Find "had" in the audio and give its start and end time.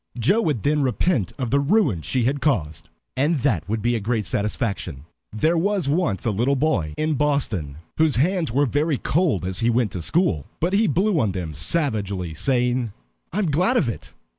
2.23-2.41